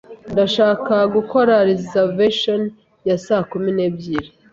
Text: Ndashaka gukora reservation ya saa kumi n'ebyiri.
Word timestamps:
Ndashaka 0.33 0.95
gukora 1.15 1.53
reservation 1.69 2.61
ya 3.07 3.17
saa 3.25 3.43
kumi 3.51 3.69
n'ebyiri. 3.75 4.29